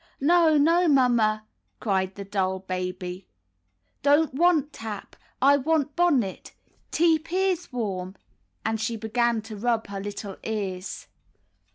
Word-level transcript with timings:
''No, 0.19 0.59
no, 0.59 0.87
Mamma," 0.87 1.45
cried 1.79 2.15
the 2.15 2.25
doll 2.25 2.57
baby. 2.57 3.27
"Don't 4.01 4.33
want 4.33 4.73
tap. 4.73 5.15
I 5.39 5.57
want 5.57 5.95
bonnet. 5.95 6.53
Teep 6.89 7.31
ears 7.31 7.71
warm," 7.71 8.15
and 8.65 8.81
she 8.81 8.95
began 8.95 9.43
to 9.43 9.55
rub 9.55 9.85
her 9.89 9.99
little 9.99 10.37
ears. 10.43 11.05